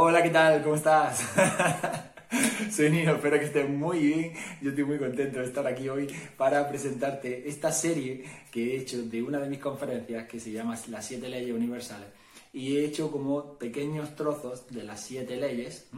Hola, 0.00 0.22
¿qué 0.22 0.30
tal? 0.30 0.62
¿Cómo 0.62 0.76
estás? 0.76 1.28
Soy 2.70 2.88
Nino, 2.88 3.16
espero 3.16 3.36
que 3.36 3.46
estés 3.46 3.68
muy 3.68 3.98
bien. 3.98 4.32
Yo 4.62 4.70
estoy 4.70 4.84
muy 4.84 4.96
contento 4.96 5.40
de 5.40 5.46
estar 5.46 5.66
aquí 5.66 5.88
hoy 5.88 6.06
para 6.36 6.68
presentarte 6.68 7.48
esta 7.48 7.72
serie 7.72 8.22
que 8.52 8.62
he 8.76 8.80
hecho 8.80 9.02
de 9.02 9.20
una 9.24 9.40
de 9.40 9.48
mis 9.48 9.58
conferencias 9.58 10.28
que 10.28 10.38
se 10.38 10.52
llama 10.52 10.78
Las 10.88 11.04
siete 11.04 11.28
leyes 11.28 11.52
universales. 11.52 12.06
Y 12.52 12.76
he 12.76 12.84
hecho 12.84 13.10
como 13.10 13.54
pequeños 13.58 14.14
trozos 14.14 14.68
de 14.70 14.84
las 14.84 15.00
siete 15.00 15.36
leyes, 15.36 15.88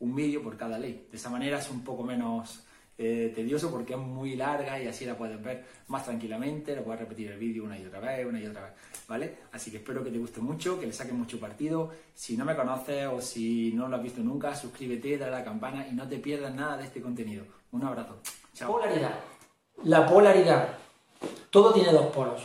un 0.00 0.16
vídeo 0.16 0.42
por 0.42 0.56
cada 0.56 0.76
ley. 0.76 1.06
De 1.08 1.16
esa 1.16 1.30
manera 1.30 1.60
es 1.60 1.70
un 1.70 1.84
poco 1.84 2.02
menos 2.02 2.63
eh, 2.96 3.32
tedioso 3.34 3.70
porque 3.70 3.94
es 3.94 3.98
muy 3.98 4.36
larga 4.36 4.80
y 4.80 4.86
así 4.86 5.04
la 5.04 5.16
puedes 5.16 5.42
ver 5.42 5.64
más 5.88 6.04
tranquilamente, 6.04 6.76
lo 6.76 6.84
puedes 6.84 7.00
repetir 7.00 7.30
el 7.30 7.38
vídeo 7.38 7.64
una 7.64 7.78
y 7.78 7.84
otra 7.84 7.98
vez, 7.98 8.24
una 8.24 8.40
y 8.40 8.46
otra 8.46 8.62
vez, 8.62 8.72
¿vale? 9.08 9.38
Así 9.52 9.70
que 9.70 9.78
espero 9.78 10.04
que 10.04 10.10
te 10.10 10.18
guste 10.18 10.40
mucho, 10.40 10.78
que 10.78 10.86
le 10.86 10.92
saques 10.92 11.12
mucho 11.12 11.40
partido. 11.40 11.90
Si 12.14 12.36
no 12.36 12.44
me 12.44 12.54
conoces 12.54 13.06
o 13.06 13.20
si 13.20 13.72
no 13.72 13.88
lo 13.88 13.96
has 13.96 14.02
visto 14.02 14.20
nunca, 14.20 14.54
suscríbete, 14.54 15.18
dale 15.18 15.34
a 15.34 15.38
la 15.40 15.44
campana 15.44 15.86
y 15.88 15.92
no 15.92 16.08
te 16.08 16.18
pierdas 16.18 16.54
nada 16.54 16.76
de 16.76 16.84
este 16.84 17.02
contenido. 17.02 17.44
Un 17.72 17.84
abrazo. 17.84 18.18
Chao. 18.54 18.72
Polaridad. 18.72 19.18
La 19.82 20.06
polaridad. 20.06 20.68
Todo 21.50 21.72
tiene 21.72 21.92
dos 21.92 22.06
polos. 22.06 22.42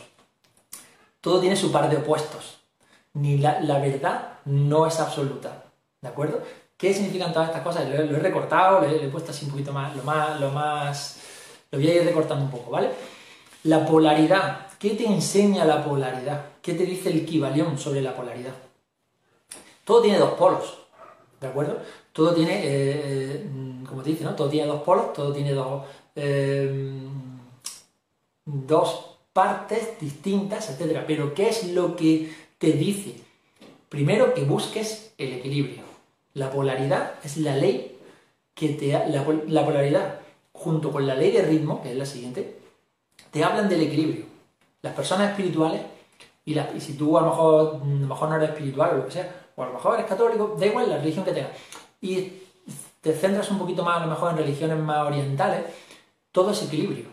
Todo 1.21 1.39
tiene 1.39 1.55
su 1.55 1.71
par 1.71 1.89
de 1.89 1.97
opuestos. 1.97 2.61
Ni 3.13 3.37
la, 3.37 3.59
la 3.59 3.79
verdad 3.79 4.39
no 4.45 4.87
es 4.87 4.99
absoluta. 4.99 5.65
¿De 6.01 6.07
acuerdo? 6.07 6.41
¿Qué 6.79 6.93
significan 6.93 7.33
todas 7.33 7.49
estas 7.49 7.61
cosas? 7.61 7.89
Lo, 7.89 7.95
he 7.95 8.19
recortado, 8.19 8.79
lo 8.79 8.87
he, 8.87 9.09
puesto 9.09 9.31
así 9.31 9.43
un 9.43 9.51
poquito 9.51 9.73
más, 9.73 9.93
lo 9.97 10.03
más, 10.03 10.39
lo 10.39 10.49
más, 10.49 11.19
lo 11.71 11.77
voy 11.77 11.89
a 11.89 11.95
ir 11.95 12.05
recortando 12.05 12.45
un 12.45 12.51
poco, 12.51 12.71
¿vale? 12.71 12.89
La 13.63 13.85
polaridad. 13.85 14.67
¿Qué 14.79 14.91
te 14.91 15.05
enseña 15.05 15.65
la 15.65 15.83
polaridad? 15.83 16.41
¿Qué 16.61 16.75
te 16.75 16.85
dice 16.85 17.09
el 17.09 17.25
Kibalión 17.25 17.77
sobre 17.77 18.01
la 18.01 18.15
polaridad? 18.15 18.53
Todo 19.83 20.01
tiene 20.01 20.19
dos 20.19 20.31
polos, 20.35 20.77
¿de 21.41 21.47
acuerdo? 21.47 21.79
Todo 22.13 22.33
tiene, 22.33 22.61
eh, 22.63 23.45
como 23.85 24.01
te 24.01 24.11
dice, 24.11 24.23
¿no? 24.23 24.33
Todo 24.35 24.47
tiene 24.47 24.67
dos 24.67 24.81
polos, 24.83 25.11
todo 25.11 25.33
tiene 25.33 25.51
dos, 25.51 25.83
eh, 26.15 26.97
dos 28.45 29.17
partes 29.33 29.99
distintas, 29.99 30.69
etc. 30.69 31.03
Pero 31.05 31.33
¿qué 31.33 31.49
es 31.49 31.73
lo 31.73 31.97
que 31.97 32.33
te 32.57 32.71
dice? 32.71 33.15
Primero 33.89 34.33
que 34.33 34.45
busques 34.45 35.13
el 35.17 35.33
equilibrio. 35.33 35.88
La 36.33 36.51
polaridad 36.51 37.13
es 37.23 37.37
la 37.37 37.55
ley 37.55 37.97
que 38.53 38.69
te... 38.69 38.91
La, 38.91 39.25
la 39.47 39.65
polaridad, 39.65 40.19
junto 40.53 40.91
con 40.91 41.07
la 41.07 41.15
ley 41.15 41.31
de 41.31 41.41
ritmo, 41.41 41.81
que 41.81 41.91
es 41.91 41.97
la 41.97 42.05
siguiente, 42.05 42.59
te 43.31 43.43
hablan 43.43 43.69
del 43.69 43.81
equilibrio. 43.81 44.25
Las 44.81 44.93
personas 44.93 45.31
espirituales, 45.31 45.81
y, 46.45 46.57
y 46.57 46.81
si 46.81 46.93
tú 46.93 47.17
a 47.17 47.21
lo, 47.21 47.29
mejor, 47.29 47.75
a 47.75 47.85
lo 47.85 48.07
mejor 48.07 48.29
no 48.29 48.35
eres 48.35 48.49
espiritual 48.49 48.91
o 48.91 48.97
lo 48.97 49.05
que 49.05 49.11
sea, 49.11 49.47
o 49.55 49.63
a 49.63 49.67
lo 49.67 49.73
mejor 49.73 49.95
eres 49.95 50.05
católico, 50.07 50.55
da 50.57 50.65
igual 50.65 50.89
la 50.89 50.97
religión 50.97 51.25
que 51.25 51.33
tengas, 51.33 51.51
y 52.01 52.33
te 53.01 53.13
centras 53.13 53.49
un 53.51 53.59
poquito 53.59 53.83
más 53.83 53.97
a 53.97 54.05
lo 54.05 54.11
mejor 54.11 54.31
en 54.31 54.37
religiones 54.37 54.77
más 54.77 55.07
orientales, 55.07 55.65
todo 56.31 56.51
es 56.51 56.63
equilibrio. 56.63 57.05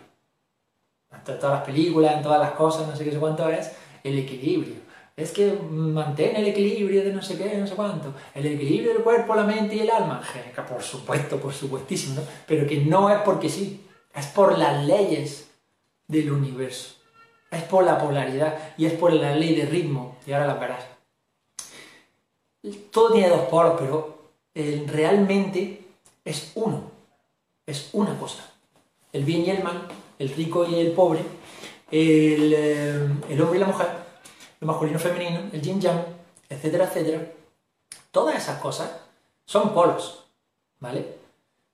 En 1.10 1.38
todas 1.38 1.58
las 1.58 1.62
películas, 1.62 2.16
en 2.16 2.22
todas 2.22 2.40
las 2.40 2.52
cosas, 2.52 2.86
no 2.86 2.94
sé 2.94 3.04
qué 3.04 3.12
sé 3.12 3.18
cuánto 3.18 3.48
es, 3.48 3.72
el 4.04 4.18
equilibrio 4.18 4.85
es 5.16 5.30
que 5.30 5.50
mantiene 5.52 6.40
el 6.40 6.48
equilibrio 6.48 7.02
de 7.02 7.12
no 7.12 7.22
sé 7.22 7.38
qué, 7.38 7.56
no 7.56 7.66
sé 7.66 7.74
cuánto, 7.74 8.12
el 8.34 8.44
equilibrio 8.44 8.92
del 8.92 9.02
cuerpo, 9.02 9.34
la 9.34 9.44
mente 9.44 9.74
y 9.74 9.80
el 9.80 9.90
alma. 9.90 10.20
Por 10.68 10.82
supuesto, 10.82 11.40
por 11.40 11.54
supuestísimo, 11.54 12.16
¿no? 12.16 12.22
Pero 12.46 12.66
que 12.66 12.84
no 12.84 13.08
es 13.08 13.20
porque 13.20 13.48
sí, 13.48 13.82
es 14.14 14.26
por 14.26 14.58
las 14.58 14.84
leyes 14.84 15.48
del 16.06 16.30
universo, 16.30 16.96
es 17.50 17.62
por 17.62 17.84
la 17.84 17.98
polaridad 17.98 18.74
y 18.76 18.84
es 18.84 18.92
por 18.92 19.12
la 19.12 19.34
ley 19.34 19.54
de 19.54 19.64
ritmo, 19.64 20.18
y 20.26 20.32
ahora 20.32 20.48
la 20.48 20.54
verás. 20.54 20.84
Todo 22.90 23.12
tiene 23.12 23.28
dos 23.30 23.48
polos, 23.48 23.76
pero 23.78 24.18
eh, 24.54 24.84
realmente 24.86 25.82
es 26.24 26.52
uno, 26.56 26.90
es 27.64 27.88
una 27.94 28.18
cosa. 28.18 28.52
El 29.12 29.24
bien 29.24 29.46
y 29.46 29.50
el 29.50 29.62
mal, 29.62 29.88
el 30.18 30.28
rico 30.28 30.66
y 30.68 30.74
el 30.74 30.92
pobre, 30.92 31.20
el, 31.90 32.52
eh, 32.54 33.08
el 33.30 33.40
hombre 33.40 33.56
y 33.56 33.60
la 33.60 33.66
mujer 33.66 34.05
lo 34.60 34.66
masculino 34.66 34.98
femenino, 34.98 35.40
el 35.52 35.60
yin 35.60 35.80
yang, 35.80 36.02
etcétera, 36.48 36.84
etcétera. 36.84 37.32
Todas 38.10 38.36
esas 38.36 38.60
cosas 38.60 38.90
son 39.44 39.74
polos, 39.74 40.24
¿vale? 40.80 41.18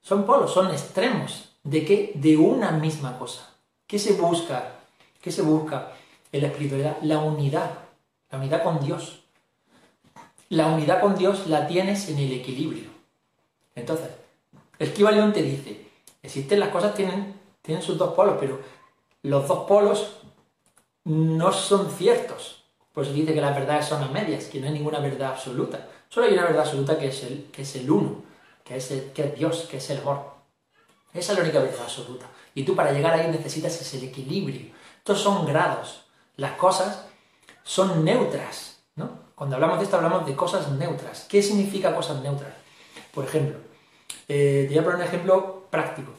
Son 0.01 0.25
polos, 0.27 0.53
son 0.53 0.71
extremos. 0.71 1.51
¿De 1.63 1.85
qué? 1.85 2.13
De 2.15 2.37
una 2.37 2.73
misma 2.73 3.19
cosa. 3.19 3.49
¿Qué 3.87 3.99
se 3.99 4.15
busca? 4.15 4.81
¿Qué 5.21 5.31
se 5.31 5.43
busca 5.43 5.93
en 6.33 6.43
la 6.43 6.49
espiritualidad? 6.49 6.97
La 7.03 7.19
unidad, 7.19 7.71
la 8.31 8.39
unidad 8.39 8.65
con 8.65 8.81
Dios. 8.81 9.21
La 10.49 10.67
unidad 10.67 11.01
con 11.01 11.17
Dios 11.17 11.47
la 11.47 11.67
tienes 11.69 12.09
en 12.09 12.19
el 12.19 12.33
equilibrio. 12.33 12.91
Entonces, 13.75 14.09
el 14.79 14.93
te 14.93 15.43
dice, 15.43 15.87
existen 16.23 16.61
las 16.61 16.71
cosas, 16.71 16.95
tienen, 16.95 17.41
tienen 17.63 17.83
sus 17.83 17.97
dos 17.97 18.15
polos, 18.15 18.37
pero 18.41 18.61
los 19.23 19.47
dos 19.47 19.67
polos 19.67 20.17
no 21.05 21.53
son 21.53 21.91
ciertos. 21.91 22.62
Por 22.93 23.05
eso 23.05 23.13
dice 23.13 23.33
que 23.33 23.41
las 23.41 23.55
verdades 23.55 23.87
son 23.87 24.03
a 24.03 24.09
medias, 24.09 24.45
que 24.45 24.61
no 24.61 24.67
hay 24.67 24.73
ninguna 24.75 25.01
verdad 25.01 25.31
absoluta. 25.31 25.89
Solo 26.09 26.27
hay 26.27 26.35
una 26.35 26.45
verdad 26.45 26.61
absoluta 26.61 26.99
que 26.99 27.09
es 27.09 27.23
el, 27.23 27.45
que 27.51 27.63
es 27.63 27.77
el 27.77 27.91
uno, 27.91 28.23
que 28.65 28.77
es, 28.77 28.93
que 29.15 29.25
es 29.25 29.35
Dios, 29.35 29.67
que 29.71 29.79
es 29.79 29.91
el 29.91 30.01
amor. 30.01 30.33
Esa 31.15 31.33
es 31.33 31.39
la 31.39 31.45
única 31.45 31.61
verdad 31.61 31.83
absoluta. 31.83 32.27
Y 32.55 32.65
tú 32.65 32.77
para 32.77 32.93
llegar 32.93 33.15
ahí 33.15 33.31
necesitas 33.31 33.81
ese 33.81 34.05
equilibrio. 34.05 34.73
Estos 34.99 35.21
son 35.21 35.47
grados. 35.47 36.05
Las 36.37 36.53
cosas 36.53 37.07
son 37.63 38.05
neutras. 38.05 38.81
¿no? 38.95 39.11
Cuando 39.35 39.57
hablamos 39.57 39.79
de 39.79 39.85
esto 39.85 39.97
hablamos 39.97 40.27
de 40.27 40.37
cosas 40.37 40.71
neutras. 40.73 41.27
¿Qué 41.31 41.43
significa 41.43 41.95
cosas 41.95 42.23
neutras? 42.23 42.53
Por 43.15 43.25
ejemplo, 43.25 43.59
eh, 44.29 44.67
te 44.69 44.75
voy 44.75 44.79
a 44.79 44.85
poner 44.85 44.99
un 44.99 45.07
ejemplo 45.07 45.67
práctico. 45.71 46.13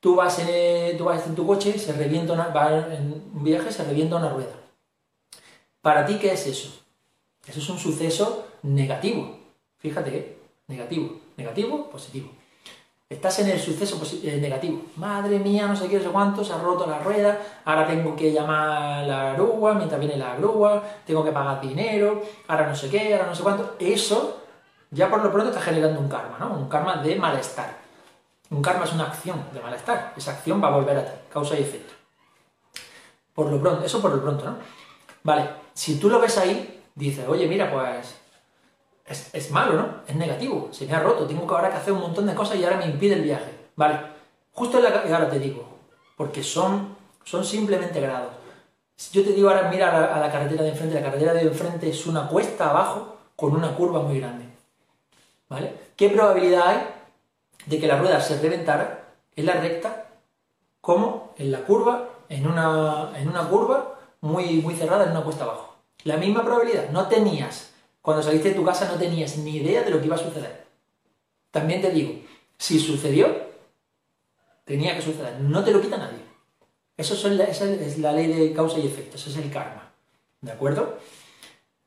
Tú 0.00 0.14
vas 0.14 0.38
en, 0.40 0.96
tú 0.98 1.04
vas 1.04 1.26
en 1.26 1.34
tu 1.34 1.46
coche, 1.46 1.78
se 1.78 1.92
revienta 1.92 2.34
vas 2.34 2.92
en 2.92 3.30
un 3.34 3.42
viaje, 3.42 3.72
se 3.72 3.82
revienta 3.82 4.16
una 4.16 4.28
rueda 4.28 4.67
¿Para 5.80 6.04
ti 6.04 6.18
qué 6.18 6.32
es 6.32 6.46
eso? 6.46 6.80
Eso 7.46 7.60
es 7.60 7.68
un 7.68 7.78
suceso 7.78 8.46
negativo. 8.62 9.38
Fíjate, 9.78 10.16
¿eh? 10.16 10.38
negativo. 10.66 11.20
Negativo, 11.36 11.88
positivo. 11.88 12.30
Estás 13.08 13.38
en 13.38 13.48
el 13.48 13.58
suceso 13.58 13.98
eh, 14.22 14.36
negativo. 14.38 14.82
Madre 14.96 15.38
mía, 15.38 15.66
no 15.66 15.74
sé 15.74 15.88
qué, 15.88 15.96
no 15.96 16.02
sé 16.02 16.10
cuánto, 16.10 16.44
se 16.44 16.52
ha 16.52 16.58
roto 16.58 16.86
la 16.86 16.98
rueda, 16.98 17.40
ahora 17.64 17.86
tengo 17.86 18.14
que 18.14 18.30
llamar 18.32 19.02
a 19.04 19.06
la 19.06 19.32
grúa, 19.32 19.72
mientras 19.72 19.98
viene 19.98 20.18
la 20.18 20.36
grúa, 20.36 20.82
tengo 21.06 21.24
que 21.24 21.32
pagar 21.32 21.58
dinero, 21.58 22.22
ahora 22.48 22.66
no 22.66 22.76
sé 22.76 22.90
qué, 22.90 23.14
ahora 23.14 23.28
no 23.28 23.34
sé 23.34 23.42
cuánto. 23.42 23.76
Eso 23.78 24.42
ya 24.90 25.08
por 25.08 25.24
lo 25.24 25.32
pronto 25.32 25.50
está 25.50 25.62
generando 25.62 26.00
un 26.00 26.08
karma, 26.08 26.36
¿no? 26.38 26.52
Un 26.52 26.68
karma 26.68 26.96
de 26.96 27.16
malestar. 27.16 27.78
Un 28.50 28.60
karma 28.60 28.84
es 28.84 28.92
una 28.92 29.04
acción 29.04 29.42
de 29.54 29.60
malestar. 29.60 30.12
Esa 30.14 30.32
acción 30.32 30.62
va 30.62 30.68
a 30.68 30.72
volver 30.72 30.98
a 30.98 31.04
ti, 31.06 31.12
causa 31.32 31.58
y 31.58 31.62
efecto. 31.62 31.94
Por 33.34 33.50
lo 33.50 33.58
pronto, 33.58 33.86
eso 33.86 34.02
por 34.02 34.10
lo 34.10 34.20
pronto, 34.20 34.44
¿no? 34.44 34.56
Vale, 35.28 35.46
si 35.74 35.96
tú 35.96 36.08
lo 36.08 36.20
ves 36.20 36.38
ahí, 36.38 36.82
dices, 36.94 37.28
oye, 37.28 37.46
mira, 37.46 37.70
pues 37.70 38.16
es, 39.34 39.50
malo, 39.50 39.74
¿no? 39.74 39.96
Es 40.06 40.16
negativo, 40.16 40.70
se 40.72 40.86
me 40.86 40.94
ha 40.94 41.00
roto, 41.00 41.26
tengo 41.26 41.46
que 41.46 41.54
ahora 41.54 41.68
que 41.68 41.76
hacer 41.76 41.92
un 41.92 42.00
montón 42.00 42.24
de 42.24 42.34
cosas 42.34 42.56
y 42.56 42.64
ahora 42.64 42.78
me 42.78 42.86
impide 42.86 43.16
el 43.16 43.24
viaje. 43.24 43.68
Vale, 43.76 44.00
justo 44.54 44.78
en 44.78 44.84
la, 44.84 45.02
ahora 45.14 45.28
te 45.28 45.38
digo, 45.38 45.68
porque 46.16 46.42
son, 46.42 46.96
son 47.24 47.44
simplemente 47.44 48.00
grados. 48.00 48.30
Si 48.96 49.18
yo 49.18 49.22
te 49.22 49.34
digo 49.34 49.50
ahora, 49.50 49.68
mira 49.68 49.94
a 49.94 50.00
la, 50.00 50.14
a 50.14 50.18
la 50.18 50.32
carretera 50.32 50.62
de 50.62 50.70
enfrente, 50.70 50.94
la 50.94 51.04
carretera 51.04 51.34
de 51.34 51.42
enfrente 51.42 51.90
es 51.90 52.06
una 52.06 52.26
cuesta 52.26 52.70
abajo 52.70 53.18
con 53.36 53.54
una 53.54 53.76
curva 53.76 54.00
muy 54.00 54.20
grande. 54.20 54.46
¿Vale? 55.50 55.74
¿Qué 55.94 56.08
probabilidad 56.08 56.68
hay 56.68 56.88
de 57.66 57.78
que 57.78 57.86
la 57.86 57.98
rueda 57.98 58.18
se 58.22 58.40
reventara 58.40 59.10
en 59.36 59.44
la 59.44 59.60
recta 59.60 60.06
como 60.80 61.34
en 61.36 61.52
la 61.52 61.58
curva, 61.66 62.08
en 62.30 62.46
una, 62.46 63.12
en 63.14 63.28
una 63.28 63.46
curva 63.46 63.97
muy, 64.20 64.60
muy 64.62 64.74
cerrada 64.74 65.04
en 65.04 65.10
una 65.12 65.22
cuesta 65.22 65.44
abajo. 65.44 65.76
La 66.04 66.16
misma 66.16 66.44
probabilidad, 66.44 66.90
no 66.90 67.08
tenías, 67.08 67.70
cuando 68.02 68.22
saliste 68.22 68.50
de 68.50 68.54
tu 68.54 68.64
casa 68.64 68.90
no 68.90 68.98
tenías 68.98 69.36
ni 69.38 69.56
idea 69.56 69.82
de 69.82 69.90
lo 69.90 70.00
que 70.00 70.06
iba 70.06 70.16
a 70.16 70.18
suceder. 70.18 70.64
También 71.50 71.80
te 71.80 71.90
digo, 71.90 72.12
si 72.56 72.78
sucedió, 72.78 73.48
tenía 74.64 74.94
que 74.94 75.02
suceder, 75.02 75.40
no 75.40 75.64
te 75.64 75.72
lo 75.72 75.80
quita 75.80 75.96
nadie. 75.96 76.28
Eso 76.96 77.14
esa 77.14 77.64
es 77.64 77.98
la 77.98 78.12
ley 78.12 78.26
de 78.26 78.52
causa 78.52 78.78
y 78.78 78.86
efecto, 78.86 79.16
ese 79.16 79.30
es 79.30 79.36
el 79.36 79.50
karma. 79.52 79.92
¿De 80.40 80.52
acuerdo? 80.52 80.98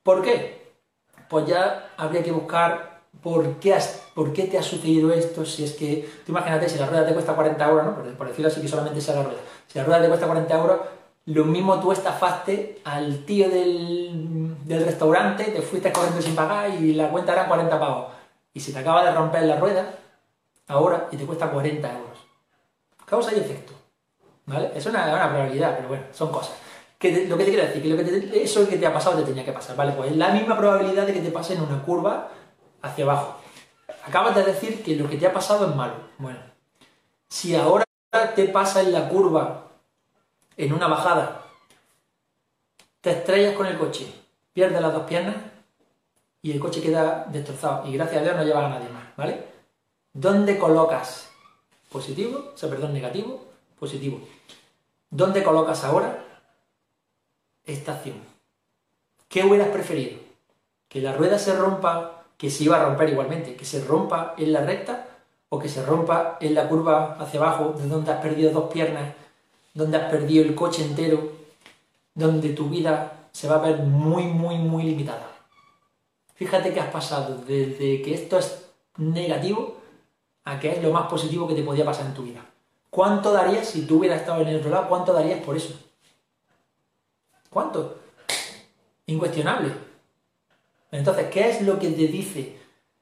¿Por 0.03 0.21
qué? 0.21 0.71
Pues 1.29 1.45
ya 1.47 1.93
habría 1.97 2.23
que 2.23 2.31
buscar 2.31 3.01
por 3.21 3.59
qué, 3.59 3.77
por 4.15 4.33
qué 4.33 4.43
te 4.43 4.57
ha 4.57 4.63
sucedido 4.63 5.11
esto, 5.11 5.45
si 5.45 5.63
es 5.63 5.73
que, 5.73 6.09
tú 6.25 6.31
imagínate, 6.31 6.69
si 6.69 6.79
la 6.79 6.87
rueda 6.87 7.05
te 7.05 7.13
cuesta 7.13 7.35
40 7.35 7.69
euros, 7.69 7.85
¿no? 7.85 8.17
por, 8.17 8.27
decirlo 8.27 8.47
así 8.47 8.61
que 8.61 8.67
solamente 8.67 9.01
sea 9.01 9.15
la 9.15 9.23
rueda, 9.23 9.39
si 9.67 9.77
la 9.77 9.85
rueda 9.85 10.01
te 10.01 10.07
cuesta 10.07 10.27
40 10.27 10.57
euros, 10.57 10.79
lo 11.25 11.45
mismo 11.45 11.79
tú 11.79 11.91
estafaste 11.91 12.81
al 12.83 13.25
tío 13.25 13.49
del, 13.49 14.55
restaurante, 14.67 15.45
te 15.45 15.61
fuiste 15.61 15.91
corriendo 15.91 16.21
sin 16.21 16.35
pagar 16.35 16.69
y 16.69 16.93
la 16.93 17.09
cuenta 17.09 17.33
era 17.33 17.47
40 17.47 17.79
pavos. 17.79 18.13
Y 18.53 18.59
se 18.59 18.73
te 18.73 18.79
acaba 18.79 19.05
de 19.05 19.11
romper 19.11 19.43
la 19.43 19.59
rueda 19.59 19.93
ahora 20.67 21.07
y 21.11 21.17
te 21.17 21.25
cuesta 21.25 21.49
40 21.49 21.87
euros. 21.91 22.17
Causa 23.05 23.33
y 23.35 23.39
efecto. 23.39 23.73
¿Vale? 24.45 24.71
Es 24.75 24.85
una, 24.85 25.13
una 25.13 25.29
probabilidad, 25.29 25.75
pero 25.75 25.89
bueno, 25.89 26.03
son 26.11 26.31
cosas. 26.31 26.55
Que 26.97 27.25
lo 27.27 27.37
que 27.37 27.45
te 27.45 27.51
quiero 27.51 27.67
decir, 27.67 27.81
que, 27.81 27.89
lo 27.89 27.97
que 27.97 28.43
eso 28.43 28.67
que 28.67 28.77
te 28.77 28.85
ha 28.85 28.93
pasado 28.93 29.17
te 29.19 29.23
tenía 29.23 29.45
que 29.45 29.51
pasar, 29.51 29.75
¿vale? 29.75 29.93
Pues 29.93 30.11
es 30.11 30.17
la 30.17 30.29
misma 30.29 30.57
probabilidad 30.57 31.05
de 31.05 31.13
que 31.13 31.21
te 31.21 31.31
pase 31.31 31.53
en 31.53 31.61
una 31.61 31.81
curva 31.83 32.29
hacia 32.81 33.05
abajo. 33.05 33.37
acabas 34.05 34.35
de 34.35 34.43
decir 34.43 34.83
que 34.83 34.95
lo 34.95 35.09
que 35.09 35.17
te 35.17 35.27
ha 35.27 35.33
pasado 35.33 35.69
es 35.69 35.75
malo. 35.75 35.93
Bueno, 36.17 36.39
si 37.29 37.55
ahora 37.55 37.85
te 38.35 38.45
pasa 38.49 38.81
en 38.81 38.91
la 38.91 39.07
curva, 39.07 39.70
en 40.61 40.73
una 40.73 40.87
bajada, 40.87 41.41
te 43.01 43.09
estrellas 43.09 43.55
con 43.55 43.65
el 43.65 43.79
coche, 43.79 44.13
pierdes 44.53 44.79
las 44.79 44.93
dos 44.93 45.07
piernas 45.07 45.35
y 46.43 46.51
el 46.51 46.59
coche 46.59 46.83
queda 46.83 47.25
destrozado 47.31 47.87
y 47.87 47.93
gracias 47.93 48.21
a 48.21 48.23
Dios 48.23 48.35
no 48.35 48.43
llevas 48.43 48.65
a 48.65 48.69
nadie 48.69 48.89
más, 48.89 49.03
¿vale? 49.17 49.43
¿Dónde 50.13 50.59
colocas 50.59 51.31
positivo, 51.91 52.51
o 52.53 52.57
sea, 52.57 52.69
perdón, 52.69 52.93
negativo, 52.93 53.43
positivo? 53.79 54.21
¿Dónde 55.09 55.43
colocas 55.43 55.83
ahora 55.83 56.23
esta 57.65 57.93
acción? 57.93 58.21
¿Qué 59.27 59.43
hubieras 59.43 59.69
preferido? 59.69 60.19
¿Que 60.87 61.01
la 61.01 61.13
rueda 61.13 61.39
se 61.39 61.55
rompa, 61.55 62.25
que 62.37 62.51
se 62.51 62.65
iba 62.65 62.79
a 62.79 62.85
romper 62.85 63.09
igualmente, 63.09 63.55
que 63.55 63.65
se 63.65 63.83
rompa 63.83 64.35
en 64.37 64.53
la 64.53 64.61
recta 64.61 65.07
o 65.49 65.57
que 65.57 65.69
se 65.69 65.83
rompa 65.83 66.37
en 66.39 66.53
la 66.53 66.69
curva 66.69 67.17
hacia 67.19 67.39
abajo, 67.39 67.73
de 67.75 67.87
donde 67.87 68.11
has 68.11 68.21
perdido 68.21 68.51
dos 68.51 68.71
piernas, 68.71 69.15
donde 69.73 69.97
has 69.97 70.11
perdido 70.11 70.43
el 70.43 70.55
coche 70.55 70.83
entero, 70.83 71.31
donde 72.13 72.49
tu 72.49 72.69
vida 72.69 73.27
se 73.31 73.47
va 73.47 73.55
a 73.55 73.67
ver 73.67 73.79
muy, 73.79 74.23
muy, 74.23 74.57
muy 74.57 74.83
limitada? 74.83 75.31
Fíjate 76.35 76.73
que 76.73 76.79
has 76.79 76.91
pasado 76.91 77.37
desde 77.47 78.01
que 78.01 78.13
esto 78.13 78.39
es 78.39 78.65
negativo 78.97 79.77
a 80.43 80.59
que 80.59 80.71
es 80.71 80.81
lo 80.81 80.91
más 80.91 81.07
positivo 81.07 81.47
que 81.47 81.53
te 81.53 81.63
podía 81.63 81.85
pasar 81.85 82.07
en 82.07 82.13
tu 82.13 82.23
vida. 82.23 82.43
¿Cuánto 82.89 83.31
darías 83.31 83.69
si 83.69 83.83
tú 83.83 83.99
hubieras 83.99 84.21
estado 84.21 84.41
en 84.41 84.49
el 84.49 84.57
otro 84.57 84.69
lado? 84.69 84.89
¿Cuánto 84.89 85.13
darías 85.13 85.39
por 85.39 85.55
eso? 85.55 85.73
¿Cuánto? 87.49 87.99
Incuestionable. 89.05 89.71
Entonces, 90.91 91.27
¿qué 91.31 91.49
es 91.49 91.61
lo 91.61 91.79
que 91.79 91.89
te 91.89 92.07
dice 92.07 92.57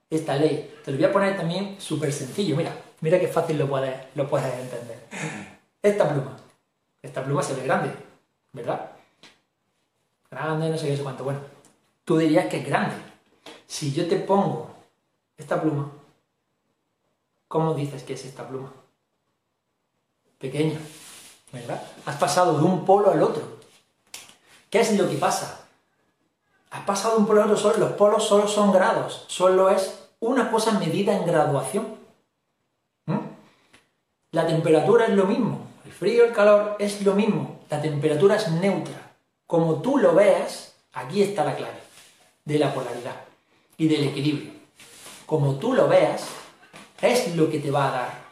esta 0.10 0.36
ley? 0.36 0.76
Te 0.84 0.92
lo 0.92 0.98
voy 0.98 1.06
a 1.06 1.12
poner 1.12 1.38
también 1.38 1.76
súper 1.80 2.14
sencillo. 2.14 2.56
Mira, 2.56 2.76
mira 3.02 3.20
qué 3.20 3.28
fácil 3.28 3.58
lo 3.58 3.68
puedes, 3.68 3.96
lo 4.16 4.30
puedes 4.30 4.54
entender. 4.54 5.00
Esta 5.82 6.08
pluma. 6.08 6.38
Esta 7.02 7.24
pluma 7.24 7.42
se 7.44 7.54
ve 7.54 7.64
grande, 7.64 7.94
¿verdad? 8.54 8.92
Grande, 10.30 10.70
no 10.70 10.78
sé 10.78 10.88
qué, 10.88 10.98
sé 10.98 11.04
cuánto. 11.04 11.24
Bueno, 11.24 11.40
tú 12.06 12.18
dirías 12.18 12.48
que 12.48 12.58
es 12.58 12.66
grande. 12.66 12.96
Si 13.68 13.94
yo 13.94 14.08
te 14.08 14.18
pongo 14.18 14.70
esta 15.38 15.62
pluma 15.62 15.90
¿Cómo 17.50 17.74
dices 17.74 18.04
que 18.04 18.14
es 18.14 18.26
esta 18.26 18.48
pluma? 18.48 18.72
Pequeña, 20.38 20.80
¿verdad? 21.52 21.82
Has 22.06 22.16
pasado 22.18 22.60
de 22.60 22.64
un 22.64 22.86
polo 22.86 23.12
al 23.12 23.24
otro. 23.24 23.42
¿Qué 24.70 24.80
es 24.80 24.96
lo 24.98 25.10
que 25.10 25.16
pasa? 25.16 25.66
Has 26.70 26.86
pasado 26.86 27.16
de 27.16 27.22
un 27.22 27.26
polo 27.26 27.42
al 27.42 27.52
otro, 27.52 27.76
los 27.78 27.94
polos 27.94 28.28
solo 28.28 28.48
son 28.48 28.72
grados, 28.72 29.26
solo 29.28 29.72
es 29.72 30.08
una 30.20 30.52
cosa 30.52 30.74
medida 30.74 31.16
en 31.16 31.26
graduación. 31.26 31.88
¿Mm? 33.08 33.18
La 34.32 34.46
temperatura 34.46 35.08
es 35.08 35.16
lo 35.16 35.26
mismo, 35.26 35.66
el 35.90 35.96
frío, 35.96 36.24
el 36.24 36.34
calor 36.34 36.76
es 36.78 37.02
lo 37.02 37.16
mismo, 37.16 37.62
la 37.68 37.82
temperatura 37.82 38.36
es 38.36 38.48
neutra. 38.52 39.16
Como 39.48 39.82
tú 39.82 39.98
lo 39.98 40.14
veas, 40.14 40.76
aquí 40.94 41.24
está 41.24 41.44
la 41.44 41.56
clave 41.56 41.80
de 42.46 42.60
la 42.60 42.72
polaridad 42.72 43.16
y 43.76 43.88
del 43.88 44.04
equilibrio. 44.04 44.52
Como 45.26 45.56
tú 45.56 45.74
lo 45.74 45.88
veas, 45.88 46.26
es 47.02 47.36
lo 47.36 47.50
que 47.50 47.58
te 47.58 47.72
va 47.72 47.88
a 47.88 47.92
dar 47.92 48.30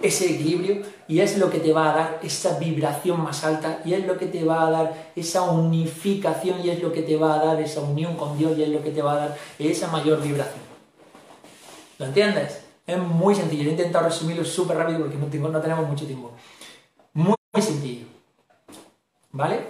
ese 0.00 0.32
equilibrio 0.32 0.80
y 1.08 1.20
es 1.20 1.36
lo 1.36 1.50
que 1.50 1.58
te 1.58 1.74
va 1.74 1.90
a 1.90 1.94
dar 1.94 2.20
esa 2.22 2.58
vibración 2.58 3.22
más 3.22 3.44
alta 3.44 3.82
y 3.84 3.92
es 3.92 4.06
lo 4.06 4.16
que 4.16 4.24
te 4.24 4.42
va 4.42 4.66
a 4.66 4.70
dar 4.70 5.12
esa 5.14 5.42
unificación 5.42 6.64
y 6.64 6.70
es 6.70 6.82
lo 6.82 6.90
que 6.90 7.02
te 7.02 7.18
va 7.18 7.34
a 7.34 7.44
dar 7.44 7.60
esa 7.60 7.82
unión 7.82 8.16
con 8.16 8.38
Dios 8.38 8.56
y 8.56 8.62
es 8.62 8.70
lo 8.70 8.82
que 8.82 8.92
te 8.92 9.02
va 9.02 9.12
a 9.12 9.16
dar 9.16 9.38
esa 9.58 9.88
mayor 9.88 10.22
vibración. 10.22 10.64
¿Lo 11.98 12.06
entiendes? 12.06 12.62
Es 12.86 12.98
muy 12.98 13.34
sencillo. 13.34 13.68
He 13.68 13.72
intentado 13.72 14.06
resumirlo 14.06 14.44
súper 14.44 14.76
rápido 14.76 15.00
porque 15.00 15.16
no, 15.16 15.60
tenemos 15.60 15.88
mucho 15.88 16.04
tiempo. 16.04 16.32
Muy, 17.52 17.62
sencillo. 17.62 18.06
¿Vale? 19.30 19.66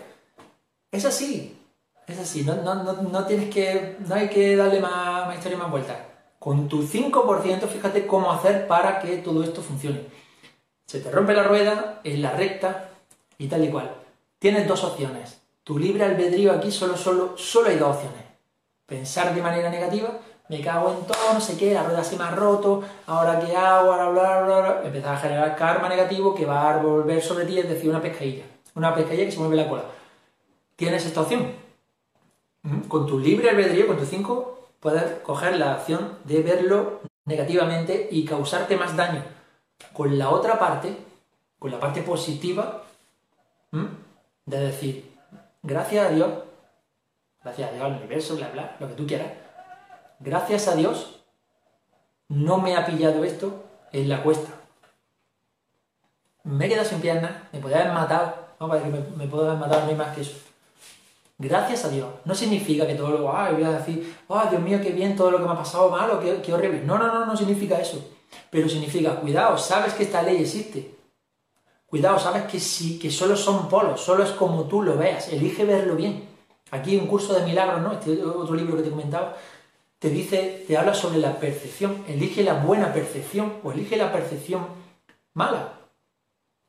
Es 0.90 1.04
así. 1.04 1.58
Es 2.06 2.18
así. 2.18 2.42
No, 2.42 2.54
no, 2.54 3.26
tienes 3.26 3.52
que. 3.52 3.96
No 4.06 4.14
hay 4.14 4.28
que 4.28 4.56
darle 4.56 4.80
más, 4.80 5.26
más 5.26 5.36
historia 5.36 5.58
más 5.58 5.70
vueltas. 5.70 5.98
Con 6.38 6.68
tu 6.68 6.82
5%, 6.82 7.68
fíjate 7.68 8.06
cómo 8.06 8.32
hacer 8.32 8.66
para 8.66 9.00
que 9.00 9.18
todo 9.18 9.42
esto 9.42 9.62
funcione. 9.62 10.06
Se 10.86 11.00
te 11.00 11.10
rompe 11.10 11.34
la 11.34 11.44
rueda 11.44 12.00
en 12.04 12.20
la 12.20 12.32
recta 12.32 12.90
y 13.38 13.46
tal 13.46 13.64
y 13.64 13.70
cual. 13.70 13.94
Tienes 14.38 14.66
dos 14.66 14.82
opciones. 14.84 15.40
Tu 15.64 15.78
libre 15.78 16.04
albedrío 16.04 16.52
aquí 16.52 16.72
solo, 16.72 16.96
solo, 16.96 17.38
solo 17.38 17.68
hay 17.68 17.76
dos 17.76 17.96
opciones. 17.96 18.22
Pensar 18.86 19.34
de 19.34 19.40
manera 19.40 19.70
negativa, 19.70 20.18
me 20.48 20.60
cago 20.60 20.92
en 20.92 21.06
todo, 21.06 21.34
no 21.34 21.40
sé 21.40 21.56
qué, 21.56 21.72
la 21.72 21.84
rueda 21.84 22.04
se 22.04 22.16
me 22.16 22.24
ha 22.24 22.30
roto, 22.30 22.82
ahora 23.06 23.40
qué 23.40 23.56
hago, 23.56 23.92
ahora 23.92 24.08
bla, 24.10 24.42
bla, 24.42 24.60
bla, 24.60 24.80
empezar 24.84 25.14
a 25.14 25.18
generar 25.18 25.56
karma 25.56 25.88
negativo 25.88 26.34
que 26.34 26.44
va 26.44 26.70
a 26.70 26.76
volver 26.78 27.22
sobre 27.22 27.46
ti, 27.46 27.58
es 27.58 27.68
decir, 27.68 27.88
una 27.88 28.02
pescadilla. 28.02 28.44
Una 28.74 28.94
pescadilla 28.94 29.24
que 29.24 29.32
se 29.32 29.38
mueve 29.38 29.56
la 29.56 29.68
cola. 29.68 29.84
Tienes 30.76 31.04
esta 31.06 31.20
opción. 31.20 31.52
Con 32.88 33.06
tu 33.06 33.18
libre 33.18 33.50
albedrío, 33.50 33.86
con 33.86 33.98
tu 33.98 34.04
5, 34.04 34.68
puedes 34.80 35.20
coger 35.20 35.56
la 35.58 35.74
acción 35.74 36.18
de 36.24 36.42
verlo 36.42 37.00
negativamente 37.24 38.08
y 38.10 38.24
causarte 38.24 38.76
más 38.76 38.96
daño. 38.96 39.22
Con 39.92 40.18
la 40.18 40.30
otra 40.30 40.58
parte, 40.58 40.96
con 41.58 41.70
la 41.70 41.80
parte 41.80 42.02
positiva, 42.02 42.82
de 44.46 44.58
decir, 44.58 45.12
gracias 45.62 46.06
a 46.06 46.10
Dios, 46.10 46.30
gracias 47.42 47.70
a 47.70 47.72
Dios, 47.72 47.84
al 47.84 47.96
universo, 47.96 48.36
bla, 48.36 48.48
bla, 48.48 48.76
lo 48.80 48.88
que 48.88 48.94
tú 48.94 49.06
quieras, 49.06 49.28
gracias 50.22 50.68
a 50.68 50.76
Dios, 50.76 51.20
no 52.28 52.58
me 52.58 52.76
ha 52.76 52.86
pillado 52.86 53.24
esto 53.24 53.64
en 53.92 54.08
la 54.08 54.22
cuesta. 54.22 54.50
Me 56.44 56.66
he 56.66 56.68
quedado 56.68 56.88
sin 56.88 57.00
piernas, 57.00 57.32
me 57.52 57.60
podría 57.60 57.82
haber 57.82 57.92
matado, 57.92 58.34
no, 58.58 58.68
para 58.68 58.82
que 58.82 58.88
me, 58.88 59.26
puedo 59.26 59.46
haber 59.46 59.60
matado, 59.60 59.82
no 59.82 59.88
hay 59.88 59.94
más 59.94 60.14
que 60.14 60.22
eso. 60.22 60.36
Gracias 61.38 61.84
a 61.84 61.88
Dios. 61.88 62.08
No 62.24 62.34
significa 62.34 62.86
que 62.86 62.94
todo 62.94 63.10
lo 63.10 63.22
voy 63.22 63.64
a 63.64 63.70
decir, 63.70 64.16
oh, 64.28 64.42
Dios 64.48 64.62
mío, 64.62 64.80
qué 64.82 64.90
bien 64.90 65.16
todo 65.16 65.30
lo 65.30 65.38
que 65.38 65.44
me 65.44 65.52
ha 65.52 65.56
pasado 65.56 65.90
malo, 65.90 66.20
qué, 66.20 66.40
qué 66.40 66.52
horrible. 66.52 66.82
No, 66.84 66.98
no, 66.98 67.12
no, 67.12 67.26
no 67.26 67.36
significa 67.36 67.80
eso. 67.80 67.98
Pero 68.50 68.68
significa, 68.68 69.16
cuidado, 69.16 69.58
sabes 69.58 69.94
que 69.94 70.04
esta 70.04 70.22
ley 70.22 70.36
existe. 70.36 70.94
Cuidado, 71.86 72.18
sabes 72.18 72.44
que 72.44 72.58
sí, 72.58 72.98
que 72.98 73.10
solo 73.10 73.36
son 73.36 73.68
polos, 73.68 74.00
solo 74.00 74.24
es 74.24 74.30
como 74.30 74.64
tú 74.64 74.82
lo 74.82 74.96
veas. 74.96 75.28
Elige 75.28 75.64
verlo 75.64 75.94
bien. 75.94 76.28
Aquí 76.70 76.96
un 76.96 77.06
curso 77.06 77.34
de 77.34 77.44
milagros, 77.44 77.82
¿no? 77.82 77.92
Este 77.92 78.24
otro 78.24 78.54
libro 78.54 78.76
que 78.76 78.82
te 78.82 78.90
comentaba, 78.90 79.36
te 80.02 80.10
dice, 80.10 80.64
te 80.66 80.76
habla 80.76 80.94
sobre 80.94 81.18
la 81.18 81.38
percepción. 81.38 82.04
Elige 82.08 82.42
la 82.42 82.54
buena 82.54 82.92
percepción 82.92 83.60
o 83.62 83.70
elige 83.70 83.96
la 83.96 84.10
percepción 84.10 84.66
mala. 85.32 85.74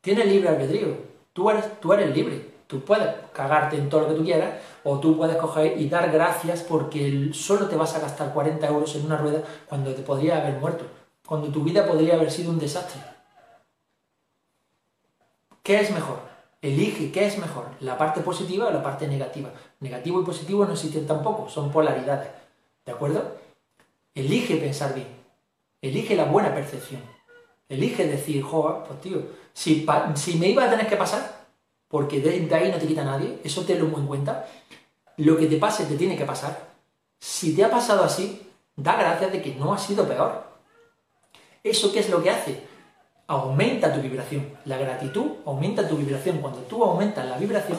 Tienes 0.00 0.26
libre 0.26 0.50
albedrío. 0.50 0.96
Tú 1.32 1.50
eres, 1.50 1.80
tú 1.80 1.92
eres 1.92 2.14
libre. 2.14 2.54
Tú 2.68 2.82
puedes 2.82 3.12
cagarte 3.32 3.76
en 3.76 3.88
todo 3.88 4.02
lo 4.02 4.08
que 4.08 4.14
tú 4.14 4.24
quieras 4.24 4.62
o 4.84 5.00
tú 5.00 5.16
puedes 5.16 5.36
coger 5.36 5.80
y 5.80 5.88
dar 5.88 6.12
gracias 6.12 6.62
porque 6.62 7.30
solo 7.32 7.66
te 7.66 7.74
vas 7.74 7.96
a 7.96 7.98
gastar 7.98 8.32
40 8.32 8.68
euros 8.68 8.94
en 8.94 9.06
una 9.06 9.16
rueda 9.16 9.42
cuando 9.68 9.92
te 9.92 10.02
podría 10.02 10.40
haber 10.40 10.60
muerto, 10.60 10.84
cuando 11.26 11.48
tu 11.48 11.64
vida 11.64 11.84
podría 11.88 12.14
haber 12.14 12.30
sido 12.30 12.52
un 12.52 12.60
desastre. 12.60 13.00
¿Qué 15.64 15.80
es 15.80 15.90
mejor? 15.90 16.20
Elige 16.62 17.10
qué 17.10 17.26
es 17.26 17.36
mejor, 17.38 17.66
la 17.80 17.98
parte 17.98 18.20
positiva 18.20 18.68
o 18.68 18.70
la 18.70 18.82
parte 18.82 19.08
negativa. 19.08 19.50
Negativo 19.80 20.20
y 20.20 20.24
positivo 20.24 20.64
no 20.64 20.74
existen 20.74 21.06
tampoco, 21.06 21.48
son 21.48 21.72
polaridades. 21.72 22.43
¿De 22.84 22.92
acuerdo? 22.92 23.36
Elige 24.14 24.56
pensar 24.56 24.94
bien. 24.94 25.08
Elige 25.80 26.14
la 26.14 26.24
buena 26.24 26.54
percepción. 26.54 27.02
Elige 27.68 28.06
decir, 28.06 28.42
joder, 28.42 28.84
pues 28.84 29.00
tío, 29.00 29.22
si, 29.52 29.86
si 30.14 30.34
me 30.38 30.48
iba 30.48 30.64
a 30.64 30.70
tener 30.70 30.86
que 30.86 30.96
pasar, 30.96 31.46
porque 31.88 32.20
de, 32.20 32.54
ahí 32.54 32.70
no 32.70 32.78
te 32.78 32.86
quita 32.86 33.04
nadie, 33.04 33.38
eso 33.44 33.62
te 33.64 33.78
lo 33.78 33.86
en 33.86 34.06
cuenta. 34.06 34.46
Lo 35.16 35.36
que 35.36 35.46
te 35.46 35.56
pase 35.56 35.86
te 35.86 35.96
tiene 35.96 36.16
que 36.16 36.24
pasar. 36.24 36.74
Si 37.18 37.54
te 37.54 37.64
ha 37.64 37.70
pasado 37.70 38.04
así, 38.04 38.42
da 38.76 38.96
gracias 38.96 39.32
de 39.32 39.40
que 39.40 39.54
no 39.54 39.72
ha 39.72 39.78
sido 39.78 40.06
peor. 40.06 40.44
¿Eso 41.62 41.92
qué 41.92 42.00
es 42.00 42.10
lo 42.10 42.22
que 42.22 42.30
hace? 42.30 42.60
Aumenta 43.26 43.92
tu 43.92 44.00
vibración. 44.00 44.58
La 44.66 44.76
gratitud 44.76 45.36
aumenta 45.46 45.88
tu 45.88 45.96
vibración. 45.96 46.38
Cuando 46.38 46.60
tú 46.60 46.84
aumentas 46.84 47.26
la 47.26 47.38
vibración, 47.38 47.78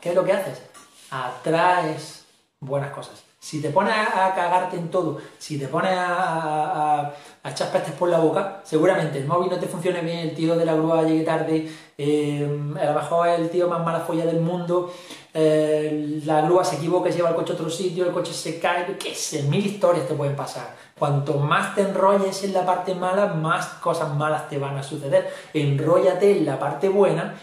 ¿qué 0.00 0.10
es 0.10 0.14
lo 0.14 0.24
que 0.24 0.32
haces? 0.32 0.62
Atraes 1.10 2.23
buenas 2.64 2.90
cosas. 2.90 3.22
Si 3.44 3.60
te 3.60 3.68
pones 3.68 3.92
a 3.92 4.34
cagarte 4.34 4.76
en 4.76 4.88
todo, 4.90 5.18
si 5.38 5.58
te 5.58 5.68
pones 5.68 5.92
a, 5.94 7.12
echar 7.44 7.70
pestes 7.70 7.92
por 7.92 8.08
la 8.08 8.18
boca, 8.18 8.62
seguramente 8.64 9.18
el 9.18 9.26
móvil 9.26 9.50
no 9.50 9.58
te 9.58 9.66
funcione 9.66 10.00
bien, 10.00 10.20
el 10.20 10.34
tío 10.34 10.56
de 10.56 10.64
la 10.64 10.72
grúa 10.72 11.02
llegue 11.02 11.24
tarde, 11.24 11.70
eh, 11.98 12.74
a 12.80 13.34
es 13.34 13.40
el 13.40 13.50
tío 13.50 13.68
más 13.68 13.84
mala 13.84 14.00
folla 14.00 14.24
del 14.24 14.40
mundo, 14.40 14.90
eh, 15.34 16.22
la 16.24 16.40
grúa 16.40 16.64
se 16.64 16.76
equivoca 16.76 17.10
y 17.10 17.12
lleva 17.12 17.28
el 17.28 17.34
coche 17.34 17.52
a 17.52 17.56
otro 17.56 17.68
sitio, 17.68 18.06
el 18.06 18.12
coche 18.12 18.32
se 18.32 18.58
cae, 18.58 18.96
qué 18.96 19.14
sé, 19.14 19.42
mil 19.42 19.66
historias 19.66 20.08
te 20.08 20.14
pueden 20.14 20.36
pasar. 20.36 20.74
Cuanto 20.98 21.34
más 21.34 21.74
te 21.74 21.82
enrolles 21.82 22.44
en 22.44 22.54
la 22.54 22.64
parte 22.64 22.94
mala, 22.94 23.26
más 23.26 23.66
cosas 23.82 24.14
malas 24.14 24.48
te 24.48 24.56
van 24.56 24.78
a 24.78 24.82
suceder. 24.82 25.30
Enróllate 25.52 26.38
en 26.38 26.46
la 26.46 26.58
parte 26.58 26.88
buena. 26.88 27.38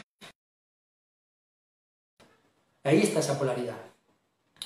Ahí 2.84 3.02
está 3.04 3.20
esa 3.20 3.38
polaridad. 3.38 3.91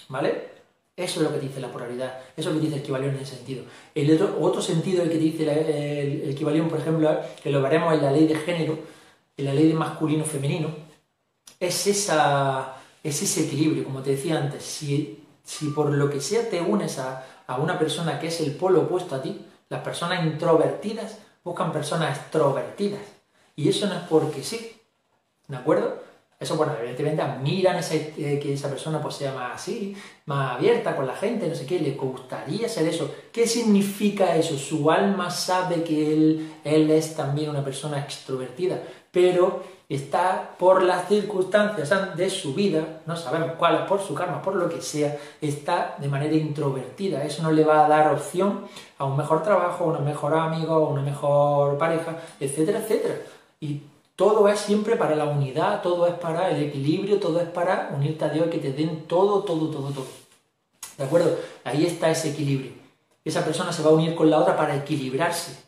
¿Vale? 0.09 0.55
Eso 0.95 1.19
es 1.19 1.25
lo 1.25 1.33
que 1.33 1.39
dice 1.45 1.59
la 1.59 1.71
polaridad, 1.71 2.19
eso 2.37 2.49
es 2.49 2.55
lo 2.55 2.61
que 2.61 2.67
dice 2.67 2.75
el 2.75 2.81
equivalión 2.81 3.15
en 3.15 3.21
ese 3.21 3.35
sentido. 3.35 3.65
El 3.93 4.13
otro, 4.13 4.37
otro 4.39 4.61
sentido 4.61 5.03
el 5.03 5.09
que 5.09 5.17
dice 5.17 5.43
el, 5.43 6.21
el 6.21 6.29
equivalión, 6.29 6.69
por 6.69 6.79
ejemplo, 6.79 7.19
que 7.43 7.49
lo 7.49 7.61
veremos 7.61 7.93
en 7.93 8.01
la 8.01 8.11
ley 8.11 8.27
de 8.27 8.35
género, 8.35 8.79
en 9.35 9.45
la 9.45 9.53
ley 9.53 9.67
de 9.67 9.73
masculino-femenino, 9.73 10.69
es, 11.59 11.87
es 11.87 12.09
ese 13.03 13.43
equilibrio, 13.45 13.83
como 13.83 14.01
te 14.01 14.11
decía 14.11 14.37
antes. 14.37 14.63
Si, 14.63 15.21
si 15.43 15.67
por 15.69 15.89
lo 15.91 16.09
que 16.09 16.21
sea 16.21 16.49
te 16.49 16.61
unes 16.61 16.97
a, 16.97 17.25
a 17.45 17.57
una 17.57 17.77
persona 17.77 18.19
que 18.19 18.27
es 18.27 18.39
el 18.39 18.55
polo 18.55 18.81
opuesto 18.81 19.15
a 19.15 19.21
ti, 19.21 19.41
las 19.67 19.81
personas 19.81 20.25
introvertidas 20.25 21.17
buscan 21.43 21.71
personas 21.73 22.17
extrovertidas. 22.17 23.01
Y 23.55 23.69
eso 23.69 23.87
no 23.87 23.95
es 23.95 24.01
porque 24.09 24.43
sí, 24.43 24.79
¿de 25.47 25.57
acuerdo? 25.57 26.03
Eso, 26.37 26.57
bueno, 26.57 26.73
evidentemente 26.77 27.21
admiran 27.21 27.79
eh, 27.91 28.39
que 28.41 28.53
esa 28.53 28.69
persona 28.69 29.01
pues, 29.01 29.15
sea 29.15 29.33
más 29.33 29.55
así, 29.55 29.95
más 30.25 30.57
abierta 30.57 30.93
con 30.93 31.07
la 31.07 31.15
gente, 31.15 31.47
no 31.47 31.55
sé 31.55 31.65
qué, 31.65 31.79
le 31.79 31.91
gustaría 31.91 32.67
ser 32.67 32.87
eso. 32.87 33.09
¿Qué 33.31 33.47
significa 33.47 34.35
eso? 34.35 34.57
Su 34.57 34.91
alma 34.91 35.29
sabe 35.29 35.83
que 35.83 36.13
él, 36.13 36.51
él 36.65 36.91
es 36.91 37.15
también 37.15 37.49
una 37.49 37.63
persona 37.63 37.99
extrovertida, 37.99 38.81
pero 39.11 39.63
está 39.87 40.55
por 40.59 40.83
las 40.83 41.07
circunstancias 41.07 42.17
de 42.17 42.29
su 42.29 42.53
vida, 42.53 43.01
no 43.05 43.15
sabemos 43.15 43.51
cuáles, 43.57 43.81
por 43.81 44.01
su 44.01 44.13
karma, 44.13 44.41
por 44.41 44.55
lo 44.55 44.67
que 44.67 44.81
sea, 44.81 45.17
está 45.39 45.95
de 45.99 46.09
manera 46.09 46.35
introvertida. 46.35 47.23
Eso 47.23 47.43
no 47.43 47.51
le 47.51 47.63
va 47.63 47.85
a 47.85 47.87
dar 47.89 48.13
opción 48.13 48.65
a 48.97 49.05
un 49.05 49.15
mejor 49.15 49.41
trabajo, 49.41 49.85
a 49.85 49.99
un 49.99 50.05
mejor 50.05 50.33
amigo, 50.33 50.73
a 50.73 50.89
una 50.89 51.01
mejor 51.01 51.77
pareja, 51.77 52.17
etcétera, 52.41 52.79
etcétera. 52.79 53.15
Y 53.61 53.83
todo 54.15 54.47
es 54.47 54.59
siempre 54.59 54.95
para 54.95 55.15
la 55.15 55.25
unidad, 55.25 55.81
todo 55.81 56.07
es 56.07 56.13
para 56.13 56.49
el 56.49 56.63
equilibrio, 56.63 57.19
todo 57.19 57.41
es 57.41 57.49
para 57.49 57.91
unirte 57.93 58.25
a 58.25 58.29
Dios, 58.29 58.47
que 58.49 58.59
te 58.59 58.71
den 58.71 59.05
todo, 59.07 59.43
todo, 59.43 59.69
todo, 59.69 59.89
todo. 59.89 60.07
¿De 60.97 61.03
acuerdo? 61.03 61.37
Ahí 61.63 61.85
está 61.85 62.09
ese 62.09 62.29
equilibrio. 62.29 62.71
Esa 63.25 63.43
persona 63.43 63.73
se 63.73 63.83
va 63.83 63.89
a 63.89 63.93
unir 63.93 64.15
con 64.15 64.29
la 64.29 64.39
otra 64.39 64.55
para 64.55 64.75
equilibrarse. 64.75 65.65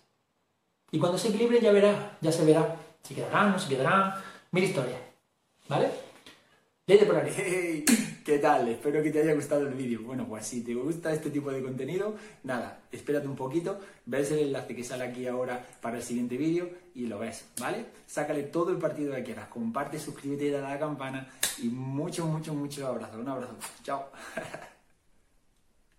Y 0.91 0.99
cuando 0.99 1.17
se 1.17 1.29
equilibre 1.29 1.59
ya 1.59 1.71
verá, 1.71 2.17
ya 2.21 2.31
se 2.31 2.45
verá. 2.45 2.77
Si 3.03 3.15
quedarán, 3.15 3.51
no 3.51 3.59
se 3.59 3.67
quedarán, 3.67 4.13
mil 4.51 4.63
historias. 4.63 4.99
¿Vale? 5.67 5.89
Ley 6.87 6.97
de 6.99 7.05
polaridad. 7.05 7.35
¿Qué 8.23 8.39
tal? 8.39 8.69
Espero 8.69 9.03
que 9.03 9.11
te 9.11 9.19
haya 9.21 9.33
gustado 9.33 9.67
el 9.67 9.73
vídeo. 9.73 10.03
Bueno, 10.03 10.25
pues 10.25 10.47
si 10.47 10.63
te 10.63 10.73
gusta 10.73 11.11
este 11.11 11.29
tipo 11.29 11.51
de 11.51 11.61
contenido, 11.61 12.15
nada, 12.45 12.79
espérate 12.93 13.27
un 13.27 13.35
poquito, 13.35 13.77
ves 14.05 14.31
el 14.31 14.39
enlace 14.39 14.73
que 14.73 14.85
sale 14.85 15.03
aquí 15.03 15.27
ahora 15.27 15.65
para 15.81 15.97
el 15.97 16.03
siguiente 16.03 16.37
vídeo 16.37 16.69
y 16.95 17.07
lo 17.07 17.19
ves, 17.19 17.43
¿vale? 17.59 17.87
Sácale 18.05 18.43
todo 18.43 18.71
el 18.71 18.77
partido 18.77 19.13
que 19.15 19.23
quieras, 19.23 19.49
comparte, 19.49 19.99
suscríbete, 19.99 20.49
dale 20.49 20.65
a 20.65 20.69
la 20.69 20.79
campana 20.79 21.27
y 21.61 21.67
muchos, 21.67 22.25
muchos, 22.25 22.55
muchos 22.55 22.85
abrazos. 22.85 23.17
Un 23.17 23.27
abrazo. 23.27 23.57
Chao. 23.83 24.09